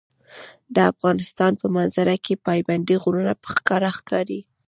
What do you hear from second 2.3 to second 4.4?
پابندي غرونه په ښکاره ښکاري.